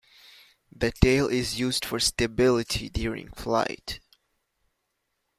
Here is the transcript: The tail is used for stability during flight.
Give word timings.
The 0.75 0.91
tail 0.91 1.27
is 1.27 1.59
used 1.59 1.85
for 1.85 1.99
stability 1.99 2.89
during 2.89 3.29
flight. 3.33 3.99